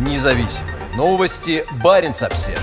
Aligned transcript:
Независимые 0.00 0.76
новости. 0.96 1.62
Барин 1.84 2.12
обсерва 2.12 2.58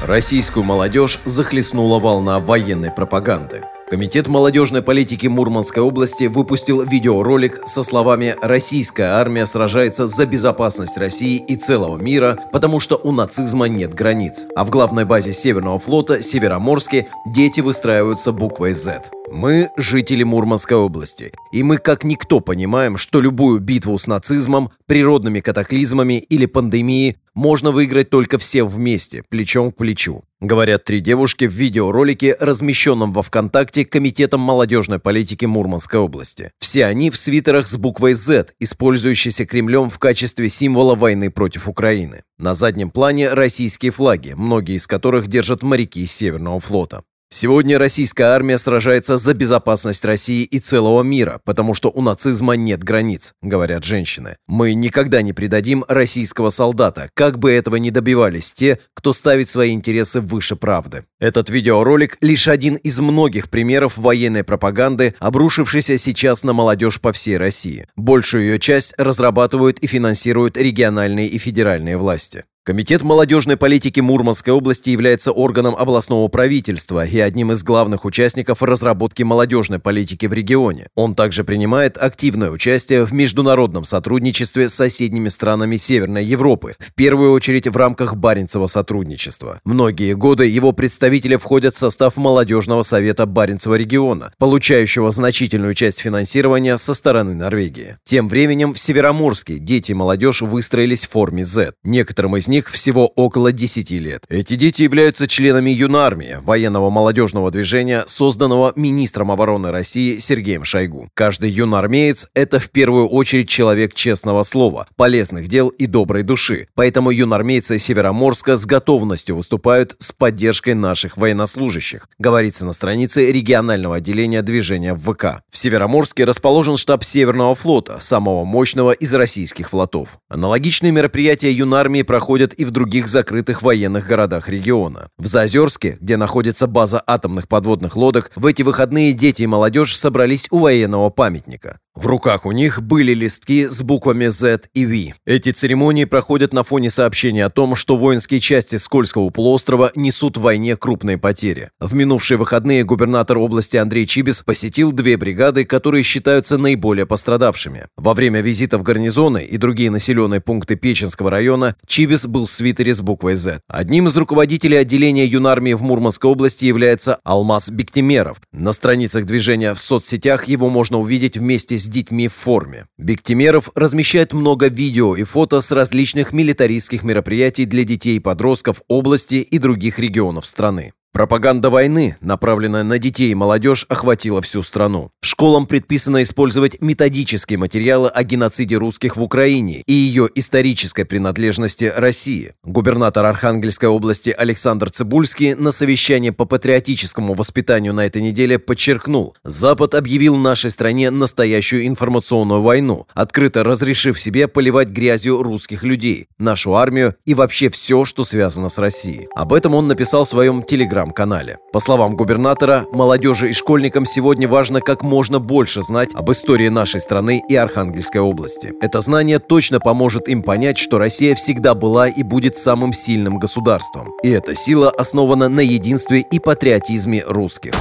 Российскую 0.00 0.64
молодежь 0.64 1.20
захлестнула 1.26 2.00
волна 2.00 2.40
военной 2.40 2.90
пропаганды. 2.90 3.64
Комитет 3.92 4.26
молодежной 4.26 4.80
политики 4.80 5.26
Мурманской 5.26 5.82
области 5.82 6.24
выпустил 6.24 6.80
видеоролик 6.80 7.60
со 7.66 7.82
словами 7.82 8.34
«Российская 8.40 9.18
армия 9.18 9.44
сражается 9.44 10.06
за 10.06 10.24
безопасность 10.24 10.96
России 10.96 11.36
и 11.46 11.56
целого 11.56 11.98
мира, 11.98 12.38
потому 12.52 12.80
что 12.80 12.96
у 12.96 13.12
нацизма 13.12 13.66
нет 13.68 13.92
границ». 13.92 14.46
А 14.56 14.64
в 14.64 14.70
главной 14.70 15.04
базе 15.04 15.34
Северного 15.34 15.78
флота 15.78 16.22
Североморске 16.22 17.08
дети 17.26 17.60
выстраиваются 17.60 18.32
буквой 18.32 18.72
«Z». 18.72 19.02
Мы– 19.30 19.70
жители 19.76 20.22
Мурманской 20.22 20.76
области, 20.76 21.32
и 21.52 21.62
мы 21.62 21.78
как 21.78 22.04
никто 22.04 22.40
понимаем, 22.40 22.98
что 22.98 23.20
любую 23.20 23.60
битву 23.60 23.98
с 23.98 24.06
нацизмом, 24.06 24.70
природными 24.86 25.40
катаклизмами 25.40 26.18
или 26.18 26.44
пандемией 26.44 27.16
можно 27.34 27.70
выиграть 27.70 28.10
только 28.10 28.38
все 28.38 28.64
вместе, 28.64 29.22
плечом 29.28 29.72
к 29.72 29.76
плечу. 29.76 30.24
Говорят 30.40 30.84
три 30.84 31.00
девушки 31.00 31.44
в 31.44 31.52
видеоролике, 31.52 32.36
размещенном 32.40 33.12
во 33.12 33.22
ВКонтакте 33.22 33.84
Комитетом 33.84 34.40
молодежной 34.40 34.98
политики 34.98 35.44
Мурманской 35.44 36.00
области. 36.00 36.50
Все 36.58 36.86
они 36.86 37.10
в 37.10 37.16
свитерах 37.16 37.68
с 37.68 37.76
буквой 37.76 38.14
Z, 38.14 38.48
использующейся 38.58 39.46
Кремлем 39.46 39.88
в 39.88 39.98
качестве 39.98 40.48
символа 40.48 40.94
войны 40.94 41.30
против 41.30 41.68
Украины. 41.68 42.24
На 42.38 42.54
заднем 42.54 42.90
плане 42.90 43.28
российские 43.28 43.92
флаги, 43.92 44.32
многие 44.36 44.74
из 44.74 44.86
которых 44.86 45.28
держат 45.28 45.62
моряки 45.62 46.04
Северного 46.06 46.58
флота. 46.58 47.04
Сегодня 47.34 47.78
российская 47.78 48.24
армия 48.24 48.58
сражается 48.58 49.16
за 49.16 49.32
безопасность 49.32 50.04
России 50.04 50.42
и 50.42 50.58
целого 50.58 51.02
мира, 51.02 51.40
потому 51.46 51.72
что 51.72 51.88
у 51.88 52.02
нацизма 52.02 52.56
нет 52.56 52.84
границ, 52.84 53.32
говорят 53.40 53.84
женщины. 53.84 54.36
Мы 54.46 54.74
никогда 54.74 55.22
не 55.22 55.32
предадим 55.32 55.82
российского 55.88 56.50
солдата, 56.50 57.08
как 57.14 57.38
бы 57.38 57.50
этого 57.50 57.76
ни 57.76 57.88
добивались 57.88 58.52
те, 58.52 58.80
кто 58.92 59.14
ставит 59.14 59.48
свои 59.48 59.72
интересы 59.72 60.20
выше 60.20 60.56
правды. 60.56 61.06
Этот 61.20 61.48
видеоролик 61.48 62.18
лишь 62.20 62.48
один 62.48 62.74
из 62.74 63.00
многих 63.00 63.48
примеров 63.48 63.96
военной 63.96 64.44
пропаганды, 64.44 65.14
обрушившейся 65.18 65.96
сейчас 65.96 66.44
на 66.44 66.52
молодежь 66.52 67.00
по 67.00 67.14
всей 67.14 67.38
России. 67.38 67.86
Большую 67.96 68.44
ее 68.44 68.58
часть 68.58 68.92
разрабатывают 68.98 69.78
и 69.78 69.86
финансируют 69.86 70.58
региональные 70.58 71.28
и 71.28 71.38
федеральные 71.38 71.96
власти. 71.96 72.44
Комитет 72.64 73.02
молодежной 73.02 73.56
политики 73.56 73.98
Мурманской 73.98 74.52
области 74.52 74.90
является 74.90 75.32
органом 75.32 75.74
областного 75.74 76.28
правительства 76.28 77.04
и 77.04 77.18
одним 77.18 77.50
из 77.50 77.64
главных 77.64 78.04
участников 78.04 78.62
разработки 78.62 79.24
молодежной 79.24 79.80
политики 79.80 80.26
в 80.26 80.32
регионе. 80.32 80.86
Он 80.94 81.16
также 81.16 81.42
принимает 81.42 81.98
активное 81.98 82.52
участие 82.52 83.04
в 83.04 83.12
международном 83.12 83.82
сотрудничестве 83.82 84.68
с 84.68 84.74
соседними 84.74 85.28
странами 85.28 85.76
Северной 85.76 86.24
Европы, 86.24 86.76
в 86.78 86.94
первую 86.94 87.32
очередь 87.32 87.66
в 87.66 87.76
рамках 87.76 88.14
Баренцева 88.14 88.66
сотрудничества. 88.66 89.60
Многие 89.64 90.14
годы 90.14 90.46
его 90.46 90.70
представители 90.70 91.34
входят 91.34 91.74
в 91.74 91.78
состав 91.78 92.16
молодежного 92.16 92.84
совета 92.84 93.26
Баренцева 93.26 93.74
региона, 93.74 94.32
получающего 94.38 95.10
значительную 95.10 95.74
часть 95.74 95.98
финансирования 95.98 96.76
со 96.76 96.94
стороны 96.94 97.34
Норвегии. 97.34 97.96
Тем 98.04 98.28
временем 98.28 98.72
в 98.72 98.78
Североморске 98.78 99.58
дети 99.58 99.90
и 99.90 99.94
молодежь 99.94 100.42
выстроились 100.42 101.08
в 101.08 101.10
форме 101.10 101.44
Z. 101.44 101.72
Некоторым 101.82 102.36
из 102.36 102.51
них 102.52 102.70
всего 102.70 103.08
около 103.08 103.50
10 103.50 103.90
лет. 103.92 104.24
Эти 104.28 104.54
дети 104.54 104.82
являются 104.82 105.26
членами 105.26 105.70
юнармии, 105.70 106.38
военного 106.42 106.90
молодежного 106.90 107.50
движения, 107.50 108.04
созданного 108.06 108.72
министром 108.76 109.32
обороны 109.32 109.72
России 109.72 110.18
Сергеем 110.18 110.62
Шойгу. 110.62 111.08
Каждый 111.14 111.50
юнармеец– 111.50 112.28
это 112.34 112.60
в 112.60 112.70
первую 112.70 113.08
очередь 113.08 113.48
человек 113.48 113.94
честного 113.94 114.44
слова, 114.44 114.86
полезных 114.96 115.48
дел 115.48 115.68
и 115.68 115.86
доброй 115.86 116.22
души. 116.22 116.68
Поэтому 116.74 117.10
юнармейцы 117.10 117.78
Североморска 117.78 118.56
с 118.56 118.66
готовностью 118.66 119.36
выступают 119.36 119.96
с 119.98 120.12
поддержкой 120.12 120.74
наших 120.74 121.16
военнослужащих, 121.16 122.06
говорится 122.18 122.66
на 122.66 122.74
странице 122.74 123.32
регионального 123.32 123.96
отделения 123.96 124.42
движения 124.42 124.94
в 124.94 125.00
ВК. 125.00 125.42
В 125.50 125.56
Североморске 125.56 126.24
расположен 126.24 126.76
штаб 126.76 127.02
Северного 127.02 127.54
флота, 127.54 127.98
самого 127.98 128.44
мощного 128.44 128.92
из 128.92 129.14
российских 129.14 129.70
флотов. 129.70 130.18
Аналогичные 130.28 130.92
мероприятия 130.92 131.50
юнармии 131.50 132.02
проходят 132.02 132.41
проходят 132.42 132.54
и 132.54 132.64
в 132.64 132.70
других 132.70 133.08
закрытых 133.08 133.62
военных 133.62 134.06
городах 134.06 134.48
региона. 134.48 135.08
В 135.18 135.26
Заозерске, 135.26 135.98
где 136.00 136.16
находится 136.16 136.66
база 136.66 137.02
атомных 137.06 137.46
подводных 137.48 137.96
лодок, 137.96 138.30
в 138.36 138.46
эти 138.46 138.62
выходные 138.62 139.12
дети 139.12 139.42
и 139.42 139.46
молодежь 139.46 139.96
собрались 139.96 140.48
у 140.50 140.58
военного 140.58 141.10
памятника. 141.10 141.78
В 141.94 142.06
руках 142.06 142.46
у 142.46 142.52
них 142.52 142.80
были 142.80 143.12
листки 143.12 143.68
с 143.68 143.82
буквами 143.82 144.28
Z 144.28 144.62
и 144.72 144.86
V. 144.86 145.14
Эти 145.26 145.50
церемонии 145.50 146.06
проходят 146.06 146.54
на 146.54 146.62
фоне 146.62 146.88
сообщения 146.88 147.44
о 147.44 147.50
том, 147.50 147.76
что 147.76 147.98
воинские 147.98 148.40
части 148.40 148.76
Скользкого 148.76 149.28
полуострова 149.28 149.92
несут 149.94 150.38
в 150.38 150.40
войне 150.40 150.76
крупные 150.76 151.18
потери. 151.18 151.70
В 151.80 151.94
минувшие 151.94 152.38
выходные 152.38 152.84
губернатор 152.84 153.36
области 153.36 153.76
Андрей 153.76 154.06
Чибис 154.06 154.40
посетил 154.40 154.90
две 154.92 155.18
бригады, 155.18 155.66
которые 155.66 156.02
считаются 156.02 156.56
наиболее 156.56 157.04
пострадавшими. 157.04 157.86
Во 157.98 158.14
время 158.14 158.40
визита 158.40 158.78
в 158.78 158.82
гарнизоны 158.82 159.44
и 159.44 159.58
другие 159.58 159.90
населенные 159.90 160.40
пункты 160.40 160.76
Печенского 160.76 161.30
района 161.30 161.76
Чибис 161.86 162.26
был 162.26 162.46
в 162.46 162.50
свитере 162.50 162.94
с 162.94 163.02
буквой 163.02 163.34
Z. 163.34 163.60
Одним 163.68 164.08
из 164.08 164.16
руководителей 164.16 164.78
отделения 164.78 165.26
юнармии 165.26 165.74
в 165.74 165.82
Мурманской 165.82 166.30
области 166.30 166.64
является 166.64 167.18
Алмаз 167.22 167.68
Бектимеров. 167.68 168.38
На 168.50 168.72
страницах 168.72 169.26
движения 169.26 169.74
в 169.74 169.78
соцсетях 169.78 170.48
его 170.48 170.70
можно 170.70 170.98
увидеть 170.98 171.36
вместе 171.36 171.76
с 171.76 171.81
детьми 171.88 172.28
в 172.28 172.34
форме. 172.34 172.86
Бектимеров 172.98 173.70
размещает 173.74 174.32
много 174.32 174.68
видео 174.68 175.16
и 175.16 175.24
фото 175.24 175.60
с 175.60 175.72
различных 175.72 176.32
милитаристских 176.32 177.02
мероприятий 177.02 177.64
для 177.64 177.84
детей 177.84 178.16
и 178.16 178.20
подростков 178.20 178.82
области 178.88 179.36
и 179.36 179.58
других 179.58 179.98
регионов 179.98 180.46
страны. 180.46 180.92
Пропаганда 181.12 181.68
войны, 181.68 182.16
направленная 182.22 182.84
на 182.84 182.96
детей 182.96 183.32
и 183.32 183.34
молодежь, 183.34 183.84
охватила 183.90 184.40
всю 184.40 184.62
страну. 184.62 185.10
Школам 185.20 185.66
предписано 185.66 186.22
использовать 186.22 186.80
методические 186.80 187.58
материалы 187.58 188.08
о 188.08 188.22
геноциде 188.22 188.76
русских 188.76 189.18
в 189.18 189.22
Украине 189.22 189.82
и 189.86 189.92
ее 189.92 190.30
исторической 190.34 191.04
принадлежности 191.04 191.92
России. 191.94 192.54
Губернатор 192.64 193.26
Архангельской 193.26 193.90
области 193.90 194.30
Александр 194.30 194.88
Цибульский 194.88 195.52
на 195.52 195.70
совещании 195.70 196.30
по 196.30 196.46
патриотическому 196.46 197.34
воспитанию 197.34 197.92
на 197.92 198.06
этой 198.06 198.22
неделе 198.22 198.58
подчеркнул, 198.58 199.36
Запад 199.44 199.94
объявил 199.94 200.38
нашей 200.38 200.70
стране 200.70 201.10
настоящую 201.10 201.86
информационную 201.88 202.62
войну, 202.62 203.06
открыто 203.12 203.64
разрешив 203.64 204.18
себе 204.18 204.48
поливать 204.48 204.88
грязью 204.88 205.42
русских 205.42 205.82
людей, 205.82 206.28
нашу 206.38 206.74
армию 206.74 207.16
и 207.26 207.34
вообще 207.34 207.68
все, 207.68 208.06
что 208.06 208.24
связано 208.24 208.70
с 208.70 208.78
Россией. 208.78 209.28
Об 209.34 209.52
этом 209.52 209.74
он 209.74 209.88
написал 209.88 210.24
в 210.24 210.28
своем 210.28 210.62
телеграм 210.62 211.01
телеграм-канале. 211.02 211.58
По 211.72 211.80
словам 211.80 212.16
губернатора, 212.16 212.86
молодежи 212.92 213.50
и 213.50 213.52
школьникам 213.52 214.06
сегодня 214.06 214.48
важно 214.48 214.80
как 214.80 215.02
можно 215.02 215.38
больше 215.38 215.82
знать 215.82 216.10
об 216.14 216.30
истории 216.30 216.68
нашей 216.68 217.00
страны 217.00 217.42
и 217.48 217.56
Архангельской 217.56 218.20
области. 218.20 218.72
Это 218.80 219.00
знание 219.00 219.38
точно 219.38 219.80
поможет 219.80 220.28
им 220.28 220.42
понять, 220.42 220.78
что 220.78 220.98
Россия 220.98 221.34
всегда 221.34 221.74
была 221.74 222.08
и 222.08 222.22
будет 222.22 222.56
самым 222.56 222.92
сильным 222.92 223.38
государством. 223.38 224.12
И 224.22 224.30
эта 224.30 224.54
сила 224.54 224.90
основана 224.90 225.48
на 225.48 225.60
единстве 225.60 226.20
и 226.20 226.38
патриотизме 226.38 227.22
русских. 227.26 227.72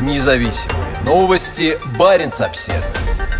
Независимые 0.00 0.84
новости. 1.04 1.78
Барин 1.98 2.30
обседный. 2.40 3.33